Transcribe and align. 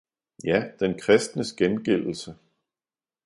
Ja, 0.43 0.67
den 0.79 0.97
kristnes 0.97 1.55
gengældelse! 1.55 2.35